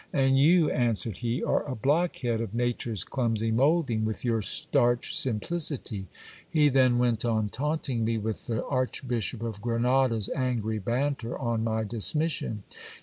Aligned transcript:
And 0.11 0.39
you, 0.39 0.71
answered 0.71 1.17
he, 1.17 1.43
are 1.43 1.63
a 1.67 1.75
blockhead 1.75 2.41
of 2.41 2.55
nature's 2.55 3.03
clumsy 3.03 3.51
moulding, 3.51 4.03
with 4.03 4.25
your 4.25 4.41
starch 4.41 5.15
simplicity. 5.15 6.07
He 6.49 6.69
then 6.69 6.97
went 6.97 7.23
on 7.23 7.49
taunt 7.49 7.87
ing 7.87 8.03
me 8.03 8.17
with 8.17 8.47
the 8.47 8.65
archbishop 8.65 9.43
of 9.43 9.61
Grenada's 9.61 10.27
angry 10.35 10.79
banter 10.79 11.37
on 11.37 11.63
my 11.63 11.83
dismission. 11.83 12.63